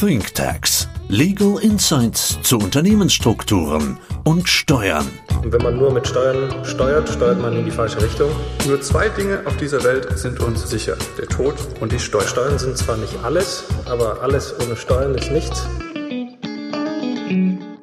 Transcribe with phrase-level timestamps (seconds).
[0.00, 0.88] ThinkTax.
[1.08, 5.08] Legal Insights zu Unternehmensstrukturen und Steuern.
[5.42, 8.30] Und wenn man nur mit Steuern steuert, steuert man in die falsche Richtung.
[8.68, 10.96] Nur zwei Dinge auf dieser Welt sind uns sicher.
[11.18, 12.28] Der Tod und die Steuern.
[12.28, 15.66] Steuern sind zwar nicht alles, aber alles ohne Steuern ist nichts.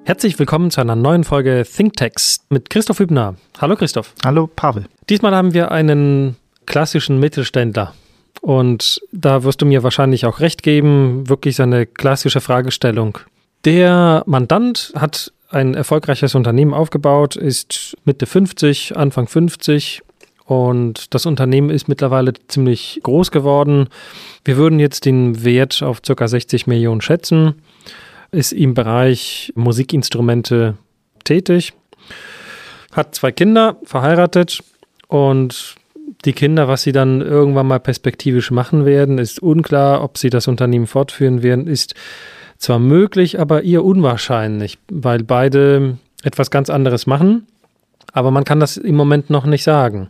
[0.06, 3.36] Herzlich willkommen zu einer neuen Folge ThinkText mit Christoph Hübner.
[3.60, 4.14] Hallo Christoph.
[4.24, 4.86] Hallo Pavel.
[5.10, 7.94] Diesmal haben wir einen klassischen Mittelständler.
[8.42, 13.18] Und da wirst du mir wahrscheinlich auch recht geben, wirklich so eine klassische Fragestellung.
[13.66, 20.02] Der Mandant hat ein erfolgreiches Unternehmen aufgebaut, ist Mitte 50, Anfang 50
[20.45, 23.90] und das Unternehmen ist mittlerweile ziemlich groß geworden.
[24.44, 26.28] Wir würden jetzt den Wert auf ca.
[26.28, 27.56] 60 Millionen schätzen,
[28.31, 30.78] ist im Bereich Musikinstrumente
[31.23, 31.73] tätig,
[32.92, 34.64] hat zwei Kinder, verheiratet
[35.08, 35.76] und
[36.26, 40.04] die Kinder, was sie dann irgendwann mal perspektivisch machen werden, ist unklar.
[40.04, 41.95] Ob sie das Unternehmen fortführen werden, ist
[42.58, 47.48] zwar möglich, aber eher unwahrscheinlich, weil beide etwas ganz anderes machen.
[48.14, 50.09] Aber man kann das im Moment noch nicht sagen.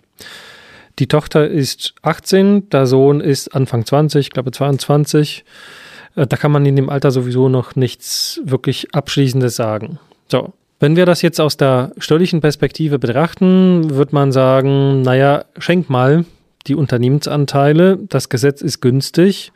[0.99, 5.43] Die Tochter ist 18, der Sohn ist Anfang 20, ich glaube 22.
[6.15, 9.99] Äh, da kann man in dem Alter sowieso noch nichts wirklich Abschließendes sagen.
[10.27, 10.53] So,
[10.85, 16.25] wenn wir das jetzt aus der steuerlichen Perspektive betrachten, wird man sagen, naja, schenk mal
[16.67, 19.51] die Unternehmensanteile, das Gesetz ist günstig.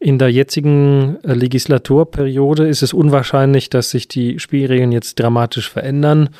[0.00, 6.30] In der jetzigen äh, Legislaturperiode ist es unwahrscheinlich, dass sich die Spielregeln jetzt dramatisch verändern.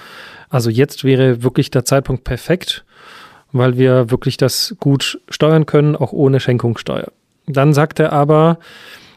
[0.49, 2.85] Also jetzt wäre wirklich der Zeitpunkt perfekt,
[3.53, 7.13] weil wir wirklich das gut steuern können, auch ohne Schenkungssteuer.
[7.47, 8.59] Dann sagt er aber,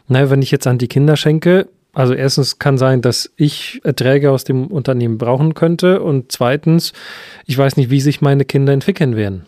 [0.06, 4.30] naja, wenn ich jetzt an die Kinder schenke, also erstens kann sein, dass ich Erträge
[4.30, 6.92] aus dem Unternehmen brauchen könnte und zweitens,
[7.46, 9.46] ich weiß nicht, wie sich meine Kinder entwickeln werden.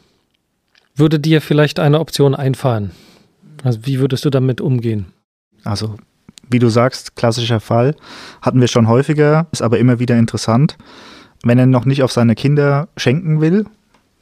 [0.95, 2.93] Würde dir vielleicht eine Option einfallen?
[3.63, 5.07] Also wie würdest du damit umgehen?
[5.65, 5.97] Also
[6.49, 7.97] wie du sagst, klassischer Fall,
[8.41, 10.77] hatten wir schon häufiger, ist aber immer wieder interessant.
[11.43, 13.67] Wenn er noch nicht auf seine Kinder schenken will,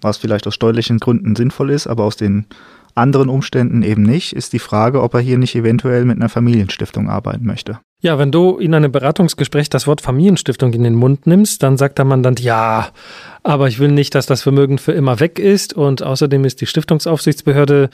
[0.01, 2.47] was vielleicht aus steuerlichen Gründen sinnvoll ist, aber aus den
[2.95, 7.09] anderen Umständen eben nicht, ist die Frage, ob er hier nicht eventuell mit einer Familienstiftung
[7.09, 7.79] arbeiten möchte.
[8.01, 11.97] Ja, wenn du in einem Beratungsgespräch das Wort Familienstiftung in den Mund nimmst, dann sagt
[11.97, 12.89] der Mandant, ja,
[13.43, 16.67] aber ich will nicht, dass das Vermögen für immer weg ist und außerdem ist die
[16.67, 17.89] Stiftungsaufsichtsbehörde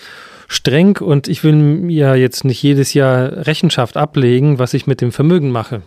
[0.48, 5.12] streng und ich will mir jetzt nicht jedes Jahr Rechenschaft ablegen, was ich mit dem
[5.12, 5.82] Vermögen mache.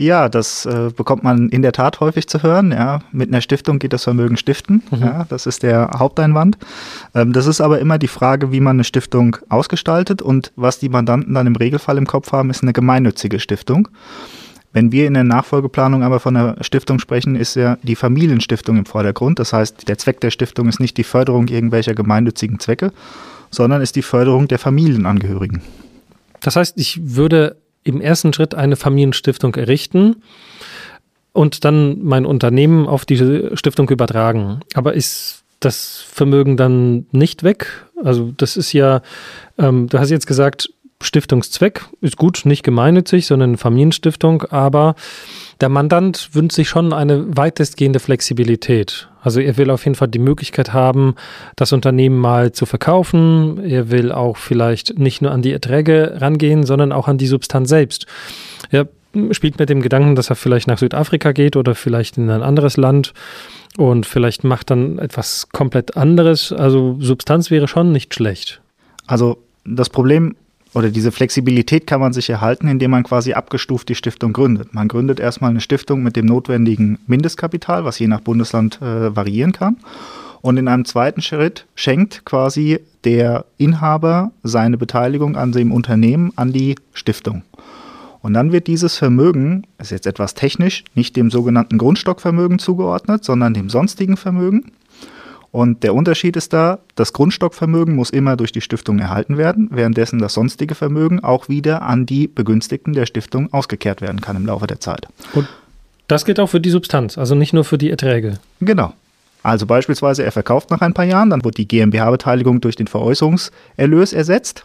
[0.00, 2.70] Ja, das äh, bekommt man in der Tat häufig zu hören.
[2.70, 4.84] Ja, mit einer Stiftung geht das Vermögen stiften.
[4.92, 4.98] Mhm.
[5.00, 6.56] Ja, das ist der Haupteinwand.
[7.16, 10.88] Ähm, das ist aber immer die Frage, wie man eine Stiftung ausgestaltet und was die
[10.88, 13.88] Mandanten dann im Regelfall im Kopf haben, ist eine gemeinnützige Stiftung.
[14.72, 18.86] Wenn wir in der Nachfolgeplanung aber von einer Stiftung sprechen, ist ja die Familienstiftung im
[18.86, 19.40] Vordergrund.
[19.40, 22.92] Das heißt, der Zweck der Stiftung ist nicht die Förderung irgendwelcher gemeinnützigen Zwecke,
[23.50, 25.60] sondern ist die Förderung der Familienangehörigen.
[26.40, 27.56] Das heißt, ich würde
[27.88, 30.22] im ersten Schritt eine Familienstiftung errichten
[31.32, 34.60] und dann mein Unternehmen auf diese Stiftung übertragen.
[34.74, 37.86] Aber ist das Vermögen dann nicht weg?
[38.02, 39.02] Also das ist ja,
[39.58, 44.96] ähm, du hast jetzt gesagt, Stiftungszweck ist gut, nicht gemeinnützig, sondern eine Familienstiftung, aber
[45.60, 49.08] der Mandant wünscht sich schon eine weitestgehende Flexibilität.
[49.22, 51.14] Also er will auf jeden Fall die Möglichkeit haben,
[51.56, 53.62] das Unternehmen mal zu verkaufen.
[53.64, 57.68] Er will auch vielleicht nicht nur an die Erträge rangehen, sondern auch an die Substanz
[57.68, 58.06] selbst.
[58.70, 58.88] Er
[59.30, 62.76] spielt mit dem Gedanken, dass er vielleicht nach Südafrika geht oder vielleicht in ein anderes
[62.76, 63.14] Land
[63.76, 66.52] und vielleicht macht dann etwas komplett anderes.
[66.52, 68.60] Also Substanz wäre schon nicht schlecht.
[69.06, 70.34] Also das Problem
[70.74, 74.74] oder diese Flexibilität kann man sich erhalten, indem man quasi abgestuft die Stiftung gründet.
[74.74, 79.52] Man gründet erstmal eine Stiftung mit dem notwendigen Mindestkapital, was je nach Bundesland äh, variieren
[79.52, 79.76] kann.
[80.40, 86.52] Und in einem zweiten Schritt schenkt quasi der Inhaber seine Beteiligung an dem Unternehmen an
[86.52, 87.42] die Stiftung.
[88.20, 93.54] Und dann wird dieses Vermögen, ist jetzt etwas technisch, nicht dem sogenannten Grundstockvermögen zugeordnet, sondern
[93.54, 94.72] dem sonstigen Vermögen.
[95.50, 100.18] Und der Unterschied ist da, das Grundstockvermögen muss immer durch die Stiftung erhalten werden, währenddessen
[100.18, 104.66] das sonstige Vermögen auch wieder an die Begünstigten der Stiftung ausgekehrt werden kann im Laufe
[104.66, 105.08] der Zeit.
[105.32, 105.48] Und
[106.06, 108.38] das gilt auch für die Substanz, also nicht nur für die Erträge.
[108.60, 108.92] Genau.
[109.42, 114.12] Also beispielsweise, er verkauft nach ein paar Jahren, dann wird die GmbH-Beteiligung durch den Veräußerungserlös
[114.12, 114.64] ersetzt.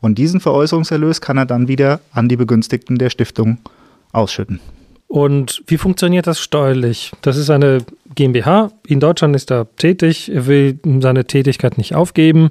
[0.00, 3.58] Und diesen Veräußerungserlös kann er dann wieder an die Begünstigten der Stiftung
[4.12, 4.60] ausschütten.
[5.10, 7.10] Und wie funktioniert das steuerlich?
[7.20, 7.78] Das ist eine
[8.14, 8.70] GmbH.
[8.86, 10.30] In Deutschland ist er tätig.
[10.32, 12.50] Er will seine Tätigkeit nicht aufgeben.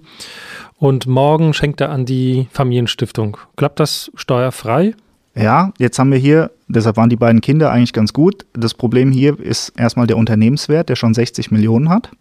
[0.77, 3.37] Und morgen schenkt er an die Familienstiftung.
[3.55, 4.93] Klappt das steuerfrei?
[5.35, 8.45] Ja, jetzt haben wir hier, deshalb waren die beiden Kinder eigentlich ganz gut.
[8.51, 12.11] Das Problem hier ist erstmal der Unternehmenswert, der schon 60 Millionen hat.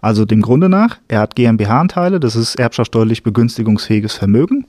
[0.00, 4.66] Also dem Grunde nach, er hat GmbH-Anteile, das ist erbschaftssteuerlich begünstigungsfähiges Vermögen.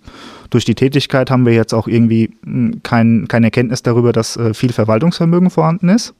[0.49, 4.53] Durch die Tätigkeit haben wir jetzt auch irgendwie hm, kein, keine Erkenntnis darüber, dass äh,
[4.53, 6.13] viel Verwaltungsvermögen vorhanden ist.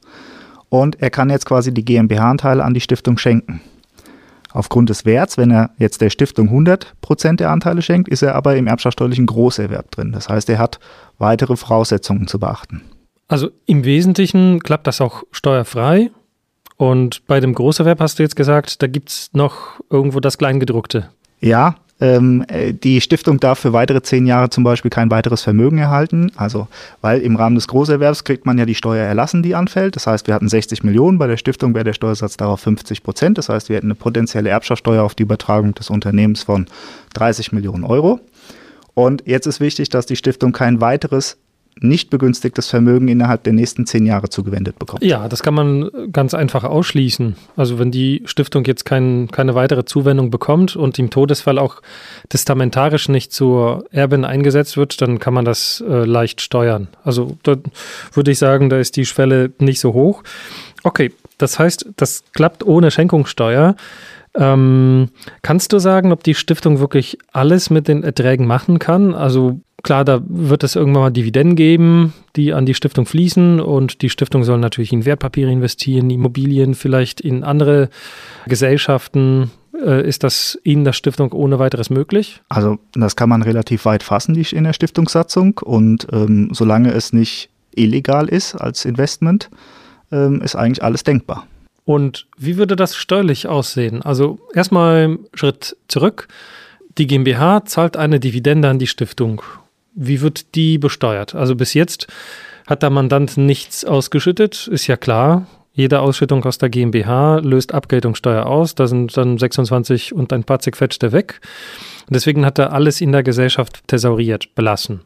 [0.68, 3.60] Und er kann jetzt quasi die GmbH-Anteile an die Stiftung schenken.
[4.52, 8.56] Aufgrund des Werts, wenn er jetzt der Stiftung 100% der Anteile schenkt, ist er aber
[8.56, 10.12] im erbschaftssteuerlichen Großerwerb drin.
[10.12, 10.78] Das heißt, er hat
[11.18, 12.82] weitere Voraussetzungen zu beachten.
[13.28, 16.10] Also im Wesentlichen klappt das auch steuerfrei.
[16.78, 21.10] Und bei dem Großerwerb hast du jetzt gesagt, da gibt es noch irgendwo das Kleingedruckte.
[21.40, 25.78] Ja, ähm, äh, die Stiftung darf für weitere zehn Jahre zum Beispiel kein weiteres Vermögen
[25.78, 26.30] erhalten.
[26.36, 26.68] Also,
[27.00, 29.96] weil im Rahmen des Großerwerbs kriegt man ja die Steuer erlassen, die anfällt.
[29.96, 33.38] Das heißt, wir hatten 60 Millionen, bei der Stiftung wäre der Steuersatz darauf 50 Prozent.
[33.38, 36.66] Das heißt, wir hätten eine potenzielle Erbschaftssteuer auf die Übertragung des Unternehmens von
[37.14, 38.20] 30 Millionen Euro.
[38.94, 41.36] Und jetzt ist wichtig, dass die Stiftung kein weiteres
[41.80, 45.02] nicht begünstigtes Vermögen innerhalb der nächsten zehn Jahre zugewendet bekommt.
[45.04, 47.36] Ja, das kann man ganz einfach ausschließen.
[47.56, 51.80] Also wenn die Stiftung jetzt kein, keine weitere Zuwendung bekommt und im Todesfall auch
[52.28, 56.88] testamentarisch nicht zur Erbin eingesetzt wird, dann kann man das äh, leicht steuern.
[57.04, 57.56] Also da
[58.12, 60.22] würde ich sagen, da ist die Schwelle nicht so hoch.
[60.82, 63.76] Okay, das heißt, das klappt ohne Schenkungssteuer.
[64.34, 65.08] Ähm,
[65.42, 69.14] kannst du sagen, ob die Stiftung wirklich alles mit den Erträgen machen kann?
[69.14, 74.02] Also Klar, da wird es irgendwann mal Dividenden geben, die an die Stiftung fließen und
[74.02, 77.88] die Stiftung soll natürlich in Wertpapiere investieren, Immobilien, vielleicht in andere
[78.46, 79.52] Gesellschaften.
[79.80, 82.42] Äh, ist das in der Stiftung ohne weiteres möglich?
[82.48, 87.12] Also das kann man relativ weit fassen, die in der Stiftungssatzung und ähm, solange es
[87.12, 89.48] nicht illegal ist als Investment,
[90.10, 91.46] ähm, ist eigentlich alles denkbar.
[91.84, 94.02] Und wie würde das steuerlich aussehen?
[94.02, 96.28] Also erstmal Schritt zurück.
[96.98, 99.40] Die GmbH zahlt eine Dividende an die Stiftung
[99.94, 101.34] wie wird die besteuert?
[101.34, 102.06] Also bis jetzt
[102.66, 105.46] hat der Mandant nichts ausgeschüttet, ist ja klar.
[105.72, 108.74] Jede Ausschüttung aus der GmbH löst Abgeltungssteuer aus.
[108.74, 111.40] Da sind dann 26 und ein paar zerquetschte weg.
[112.08, 115.02] Deswegen hat er alles in der Gesellschaft thesauriert, belassen.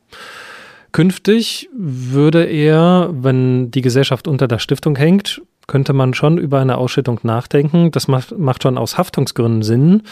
[0.93, 5.43] Künftig würde er, wenn die Gesellschaft unter der Stiftung hängt,
[5.73, 7.91] könnte man schon über eine Ausschüttung nachdenken.
[7.93, 10.03] Das macht, macht schon aus Haftungsgründen Sinn,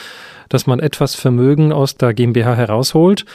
[0.49, 3.27] dass man etwas Vermögen aus der GmbH herausholt.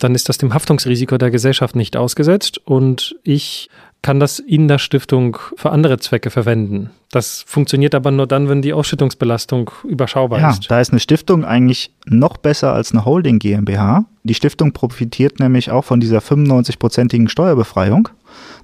[0.00, 3.70] Dann ist das dem Haftungsrisiko der Gesellschaft nicht ausgesetzt und ich
[4.02, 6.90] kann das in der Stiftung für andere Zwecke verwenden.
[7.12, 10.68] Das funktioniert aber nur dann, wenn die Ausschüttungsbelastung überschaubar ja, ist.
[10.68, 14.04] Da ist eine Stiftung eigentlich noch besser als eine Holding GmbH.
[14.24, 18.08] Die Stiftung profitiert nämlich auch von dieser 95-prozentigen Steuerbefreiung.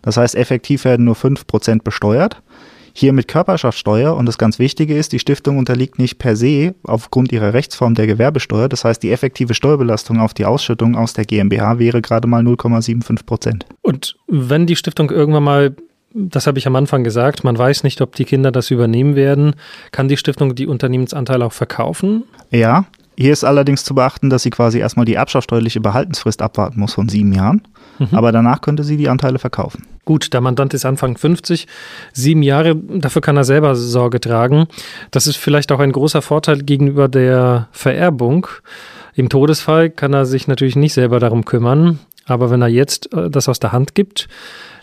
[0.02, 2.42] Das heißt, effektiv werden nur 5% besteuert.
[2.96, 7.32] Hier mit Körperschaftssteuer und das ganz Wichtige ist, die Stiftung unterliegt nicht per se aufgrund
[7.32, 8.68] ihrer Rechtsform der Gewerbesteuer.
[8.68, 13.26] Das heißt, die effektive Steuerbelastung auf die Ausschüttung aus der GmbH wäre gerade mal 0,75
[13.26, 13.66] Prozent.
[13.82, 15.76] Und wenn die Stiftung irgendwann mal
[16.16, 19.56] das habe ich am Anfang gesagt, man weiß nicht, ob die Kinder das übernehmen werden.
[19.90, 22.22] Kann die Stiftung die Unternehmensanteile auch verkaufen?
[22.50, 22.86] Ja,
[23.16, 27.08] hier ist allerdings zu beachten, dass sie quasi erstmal die erbschaftssteuerliche Behaltensfrist abwarten muss von
[27.08, 27.62] sieben Jahren.
[27.98, 28.08] Mhm.
[28.12, 29.86] Aber danach könnte sie die Anteile verkaufen.
[30.04, 31.66] Gut, der Mandant ist Anfang 50,
[32.12, 34.66] sieben Jahre, dafür kann er selber Sorge tragen.
[35.10, 38.46] Das ist vielleicht auch ein großer Vorteil gegenüber der Vererbung.
[39.14, 43.30] Im Todesfall kann er sich natürlich nicht selber darum kümmern, aber wenn er jetzt äh,
[43.30, 44.28] das aus der Hand gibt,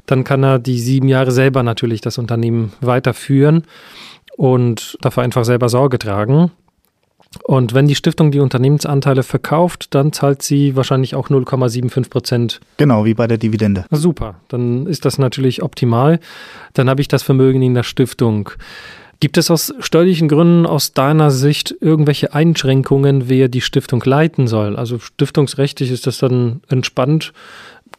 [0.06, 3.64] dann kann er die sieben Jahre selber natürlich das Unternehmen weiterführen
[4.38, 6.52] und dafür einfach selber Sorge tragen.
[7.44, 12.60] Und wenn die Stiftung die Unternehmensanteile verkauft, dann zahlt sie wahrscheinlich auch 0,75 Prozent.
[12.78, 13.86] Genau, wie bei der Dividende.
[13.92, 16.20] Super, dann ist das natürlich optimal.
[16.74, 18.52] Dann habe ich das Vermögen in der Stiftung.
[19.22, 24.76] Gibt es aus steuerlichen Gründen aus deiner Sicht irgendwelche Einschränkungen, wer die Stiftung leiten soll?
[24.76, 27.32] Also stiftungsrechtlich ist das dann entspannt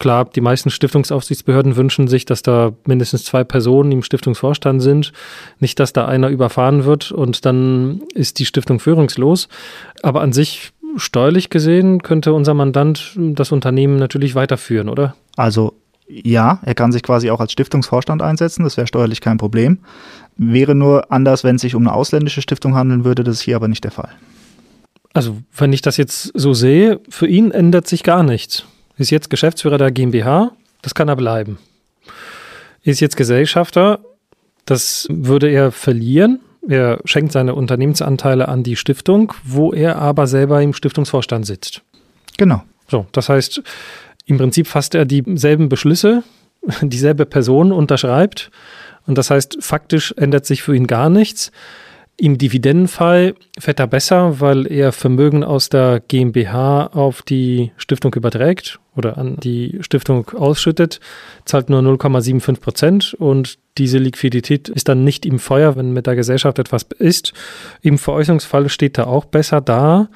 [0.02, 5.12] Klar, die meisten Stiftungsaufsichtsbehörden wünschen sich, dass da mindestens zwei Personen im Stiftungsvorstand sind.
[5.60, 9.46] Nicht, dass da einer überfahren wird und dann ist die Stiftung führungslos.
[10.02, 15.14] Aber an sich steuerlich gesehen könnte unser Mandant das Unternehmen natürlich weiterführen, oder?
[15.36, 15.74] Also
[16.08, 19.78] ja, er kann sich quasi auch als Stiftungsvorstand einsetzen, das wäre steuerlich kein Problem.
[20.36, 23.54] Wäre nur anders, wenn es sich um eine ausländische Stiftung handeln würde, das ist hier
[23.54, 24.10] aber nicht der Fall.
[25.12, 28.64] Also, wenn ich das jetzt so sehe, für ihn ändert sich gar nichts.
[29.02, 31.58] Ist jetzt Geschäftsführer der GmbH, das kann er bleiben.
[32.84, 33.98] Ist jetzt Gesellschafter,
[34.64, 36.38] das würde er verlieren.
[36.68, 41.82] Er schenkt seine Unternehmensanteile an die Stiftung, wo er aber selber im Stiftungsvorstand sitzt.
[42.36, 42.62] Genau.
[42.86, 43.60] So, das heißt,
[44.26, 46.22] im Prinzip fasst er dieselben Beschlüsse,
[46.80, 48.52] dieselbe Person unterschreibt.
[49.08, 51.50] Und das heißt, faktisch ändert sich für ihn gar nichts.
[52.22, 58.78] Im Dividendenfall fährt er besser, weil er Vermögen aus der GmbH auf die Stiftung überträgt
[58.94, 61.00] oder an die Stiftung ausschüttet,
[61.46, 66.14] zahlt nur 0,75 Prozent und diese Liquidität ist dann nicht im Feuer, wenn mit der
[66.14, 67.32] Gesellschaft etwas ist.
[67.80, 70.08] Im Veräußerungsfall steht er auch besser da.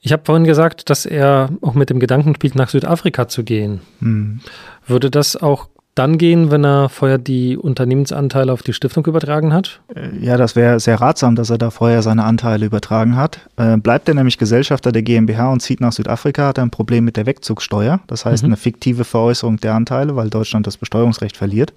[0.00, 3.82] Ich habe vorhin gesagt, dass er auch mit dem Gedanken spielt, nach Südafrika zu gehen.
[4.00, 4.40] Hm.
[4.84, 9.80] Würde das auch dann gehen, wenn er vorher die Unternehmensanteile auf die Stiftung übertragen hat?
[9.94, 13.40] Äh, ja, das wäre sehr ratsam, dass er da vorher seine Anteile übertragen hat.
[13.56, 17.04] Äh, bleibt er nämlich Gesellschafter der GmbH und zieht nach Südafrika, hat er ein Problem
[17.04, 18.00] mit der Wegzugssteuer.
[18.06, 18.50] Das heißt, mhm.
[18.50, 21.72] eine fiktive Veräußerung der Anteile, weil Deutschland das Besteuerungsrecht verliert.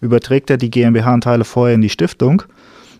[0.00, 2.42] Überträgt er die GmbH-Anteile vorher in die Stiftung,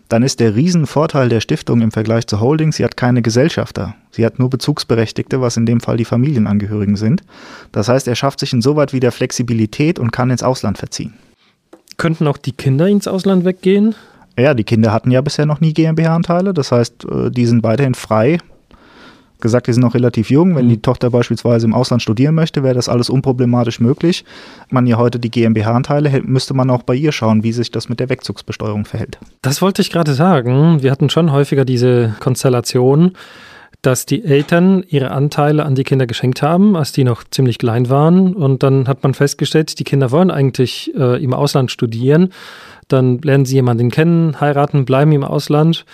[0.09, 3.95] dann ist der Riesenvorteil der Stiftung im Vergleich zur Holding, sie hat keine Gesellschafter.
[4.11, 7.23] Sie hat nur Bezugsberechtigte, was in dem Fall die Familienangehörigen sind.
[7.71, 11.13] Das heißt, er schafft sich insoweit wieder Flexibilität und kann ins Ausland verziehen.
[11.97, 13.95] Könnten auch die Kinder ins Ausland weggehen?
[14.37, 16.53] Ja, die Kinder hatten ja bisher noch nie GmbH-Anteile.
[16.53, 18.37] Das heißt, äh, die sind weiterhin frei,
[19.39, 20.55] gesagt, die sind noch relativ jung.
[20.55, 20.69] Wenn mhm.
[20.69, 24.25] die Tochter beispielsweise im Ausland studieren möchte, wäre das alles unproblematisch möglich.
[24.69, 27.99] Man ja heute die GmbH-Anteile, müsste man auch bei ihr schauen, wie sich das mit
[27.99, 29.17] der Wegzugsbesteuerung verhält.
[29.41, 30.81] Das wollte ich gerade sagen.
[30.81, 33.13] Wir hatten schon häufiger diese Konstellation,
[33.85, 37.89] dass die Eltern ihre Anteile an die Kinder geschenkt haben, als die noch ziemlich klein
[37.89, 38.33] waren.
[38.33, 42.29] Und dann hat man festgestellt, die Kinder wollen eigentlich äh, im Ausland studieren.
[42.87, 45.85] Dann lernen sie jemanden kennen, heiraten, bleiben im Ausland.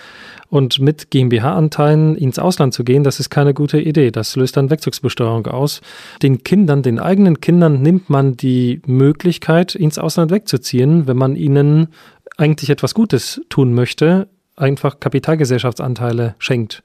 [0.51, 4.12] Und mit GmbH-Anteilen ins Ausland zu gehen, das ist keine gute Idee.
[4.12, 5.79] Das löst dann Wegzugsbesteuerung aus.
[6.22, 11.88] Den Kindern, den eigenen Kindern nimmt man die Möglichkeit, ins Ausland wegzuziehen, wenn man ihnen
[12.36, 14.27] eigentlich etwas Gutes tun möchte,
[14.58, 16.84] einfach Kapitalgesellschaftsanteile schenkt.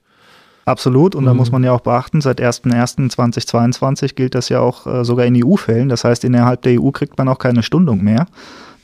[0.67, 1.15] Absolut.
[1.15, 1.27] Und mhm.
[1.27, 5.41] da muss man ja auch beachten, seit 01.01.2022 gilt das ja auch äh, sogar in
[5.41, 5.87] EU-Fällen.
[5.87, 8.27] Das heißt, innerhalb der EU kriegt man auch keine Stundung mehr.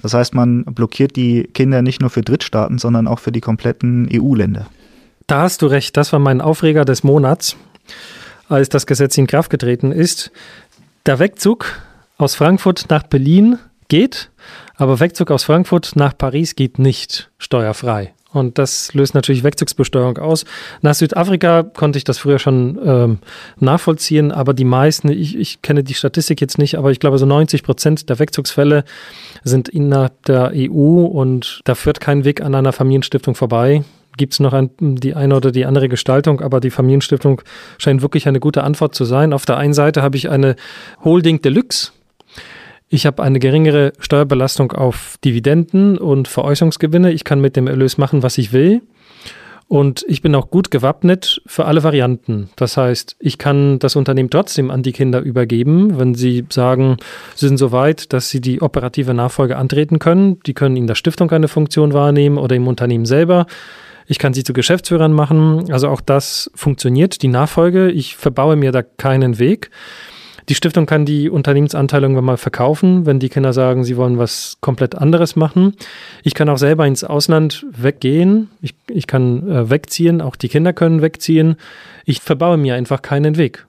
[0.01, 4.07] Das heißt, man blockiert die Kinder nicht nur für Drittstaaten, sondern auch für die kompletten
[4.13, 4.67] EU-Länder.
[5.27, 5.97] Da hast du recht.
[5.97, 7.57] Das war mein Aufreger des Monats,
[8.47, 10.31] als das Gesetz in Kraft getreten ist.
[11.05, 11.65] Der Wegzug
[12.17, 13.59] aus Frankfurt nach Berlin
[13.89, 14.31] geht,
[14.77, 18.13] aber Wegzug aus Frankfurt nach Paris geht nicht steuerfrei.
[18.33, 20.45] Und das löst natürlich Wegzugsbesteuerung aus.
[20.81, 23.19] Nach Südafrika konnte ich das früher schon ähm,
[23.59, 27.25] nachvollziehen, aber die meisten, ich, ich kenne die Statistik jetzt nicht, aber ich glaube, so
[27.25, 28.83] 90 Prozent der Wegzugsfälle
[29.43, 33.83] sind innerhalb der EU und da führt kein Weg an einer Familienstiftung vorbei.
[34.17, 37.41] Gibt es noch ein, die eine oder die andere Gestaltung, aber die Familienstiftung
[37.77, 39.33] scheint wirklich eine gute Antwort zu sein.
[39.33, 40.55] Auf der einen Seite habe ich eine
[41.03, 41.91] Holding Deluxe,
[42.93, 47.11] ich habe eine geringere Steuerbelastung auf Dividenden und Veräußerungsgewinne.
[47.11, 48.83] Ich kann mit dem Erlös machen, was ich will.
[49.67, 52.51] Und ich bin auch gut gewappnet für alle Varianten.
[52.55, 56.97] Das heißt, ich kann das Unternehmen trotzdem an die Kinder übergeben, wenn sie sagen,
[57.33, 60.39] sie sind so weit, dass sie die operative Nachfolge antreten können.
[60.45, 63.47] Die können in der Stiftung eine Funktion wahrnehmen oder im Unternehmen selber.
[64.05, 65.71] Ich kann sie zu Geschäftsführern machen.
[65.71, 67.89] Also auch das funktioniert, die Nachfolge.
[67.89, 69.71] Ich verbaue mir da keinen Weg.
[70.49, 74.57] Die Stiftung kann die Unternehmensanteile irgendwann mal verkaufen, wenn die Kinder sagen, sie wollen was
[74.61, 75.75] komplett anderes machen.
[76.23, 78.49] Ich kann auch selber ins Ausland weggehen.
[78.61, 80.21] Ich, ich kann äh, wegziehen.
[80.21, 81.55] Auch die Kinder können wegziehen.
[82.05, 83.65] Ich verbaue mir einfach keinen Weg.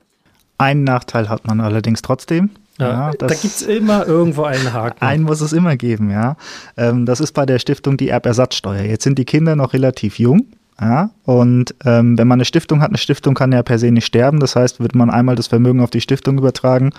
[0.58, 2.50] Einen Nachteil hat man allerdings trotzdem.
[2.78, 5.00] Ja, ja, da gibt es immer irgendwo einen Haken.
[5.00, 6.36] Einen muss es immer geben, ja.
[6.76, 8.82] Ähm, das ist bei der Stiftung die Erbersatzsteuer.
[8.82, 10.46] Jetzt sind die Kinder noch relativ jung.
[10.80, 14.06] Ja, und ähm, wenn man eine Stiftung hat, eine Stiftung kann ja per se nicht
[14.06, 14.40] sterben.
[14.40, 16.90] Das heißt, würde man einmal das Vermögen auf die Stiftung übertragen,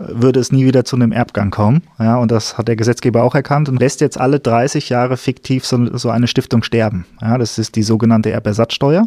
[0.00, 1.82] würde es nie wieder zu einem Erbgang kommen.
[1.98, 5.66] Ja, und das hat der Gesetzgeber auch erkannt und lässt jetzt alle 30 Jahre fiktiv
[5.66, 7.04] so, so eine Stiftung sterben.
[7.20, 9.06] Ja, das ist die sogenannte Erbersatzsteuer.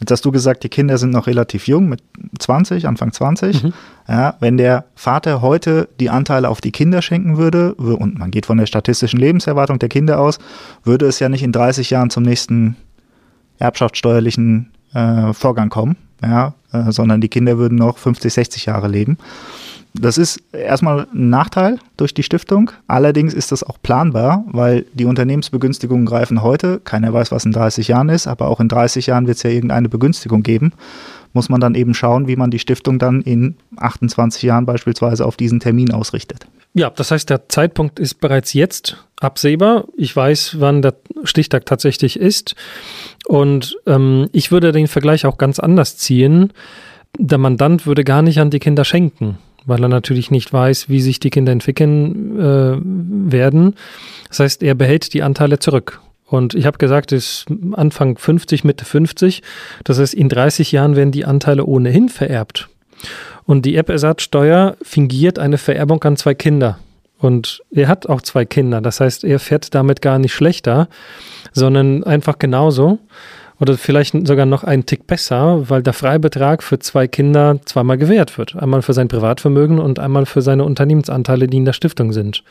[0.00, 2.02] Jetzt hast du gesagt, die Kinder sind noch relativ jung, mit
[2.38, 3.62] 20, Anfang 20.
[3.62, 3.72] Mhm.
[4.08, 8.46] Ja, wenn der Vater heute die Anteile auf die Kinder schenken würde, und man geht
[8.46, 10.38] von der statistischen Lebenserwartung der Kinder aus,
[10.82, 12.76] würde es ja nicht in 30 Jahren zum nächsten
[13.58, 19.18] erbschaftssteuerlichen äh, Vorgang kommen, ja, äh, sondern die Kinder würden noch 50, 60 Jahre leben.
[19.98, 22.70] Das ist erstmal ein Nachteil durch die Stiftung.
[22.86, 26.80] Allerdings ist das auch planbar, weil die Unternehmensbegünstigungen greifen heute.
[26.80, 29.50] Keiner weiß, was in 30 Jahren ist, aber auch in 30 Jahren wird es ja
[29.50, 30.72] irgendeine Begünstigung geben.
[31.32, 35.36] Muss man dann eben schauen, wie man die Stiftung dann in 28 Jahren beispielsweise auf
[35.36, 36.46] diesen Termin ausrichtet.
[36.76, 39.84] Ja, das heißt, der Zeitpunkt ist bereits jetzt absehbar.
[39.96, 42.54] Ich weiß, wann der Stichtag tatsächlich ist.
[43.26, 46.52] Und ähm, ich würde den Vergleich auch ganz anders ziehen.
[47.18, 51.00] Der Mandant würde gar nicht an die Kinder schenken, weil er natürlich nicht weiß, wie
[51.00, 52.76] sich die Kinder entwickeln äh,
[53.32, 53.74] werden.
[54.28, 56.02] Das heißt, er behält die Anteile zurück.
[56.26, 59.42] Und ich habe gesagt, es ist Anfang 50, Mitte 50.
[59.84, 62.68] Das heißt, in 30 Jahren werden die Anteile ohnehin vererbt.
[63.46, 66.78] Und die Erbersatzsteuer fingiert eine Vererbung an zwei Kinder.
[67.18, 68.80] Und er hat auch zwei Kinder.
[68.80, 70.88] Das heißt, er fährt damit gar nicht schlechter,
[71.52, 72.98] sondern einfach genauso.
[73.58, 78.36] Oder vielleicht sogar noch einen Tick besser, weil der Freibetrag für zwei Kinder zweimal gewährt
[78.36, 78.54] wird.
[78.54, 82.42] Einmal für sein Privatvermögen und einmal für seine Unternehmensanteile, die in der Stiftung sind.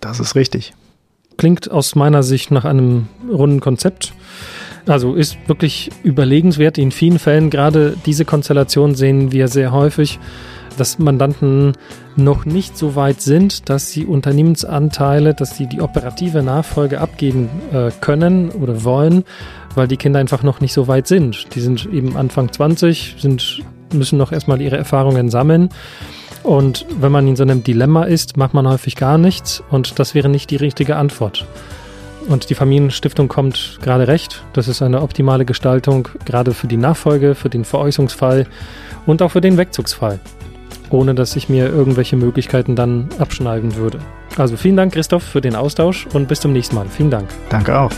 [0.00, 0.72] Das ist richtig.
[1.36, 4.12] Klingt aus meiner Sicht nach einem runden Konzept.
[4.86, 6.78] Also ist wirklich überlegenswert.
[6.78, 10.18] In vielen Fällen, gerade diese Konstellation sehen wir sehr häufig,
[10.76, 11.72] dass Mandanten
[12.16, 17.90] noch nicht so weit sind, dass sie Unternehmensanteile, dass sie die operative Nachfolge abgeben äh,
[18.00, 19.24] können oder wollen,
[19.74, 21.54] weil die Kinder einfach noch nicht so weit sind.
[21.54, 25.68] Die sind eben Anfang 20, sind, müssen noch erstmal ihre Erfahrungen sammeln.
[26.42, 30.14] Und wenn man in so einem Dilemma ist, macht man häufig gar nichts und das
[30.14, 31.46] wäre nicht die richtige Antwort.
[32.28, 34.44] Und die Familienstiftung kommt gerade recht.
[34.52, 38.46] Das ist eine optimale Gestaltung, gerade für die Nachfolge, für den Veräußerungsfall
[39.06, 40.20] und auch für den Wegzugsfall
[40.90, 44.00] ohne dass ich mir irgendwelche Möglichkeiten dann abschneiden würde.
[44.36, 46.86] Also vielen Dank, Christoph, für den Austausch und bis zum nächsten Mal.
[46.88, 47.28] Vielen Dank.
[47.48, 47.92] Danke auch.